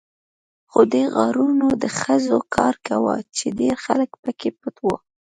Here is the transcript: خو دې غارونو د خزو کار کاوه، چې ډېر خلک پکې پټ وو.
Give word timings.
خو 0.71 0.81
دې 0.93 1.03
غارونو 1.13 1.67
د 1.83 1.85
خزو 1.99 2.37
کار 2.55 2.75
کاوه، 2.87 3.15
چې 3.35 3.45
ډېر 3.59 3.75
خلک 3.85 4.09
پکې 4.23 4.49
پټ 4.59 4.75
وو. 4.85 4.95